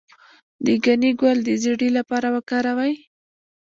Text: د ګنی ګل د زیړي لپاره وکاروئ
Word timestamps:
د 0.65 0.67
ګنی 0.83 1.11
ګل 1.21 1.37
د 1.47 1.49
زیړي 1.61 1.89
لپاره 1.97 2.27
وکاروئ 2.35 2.93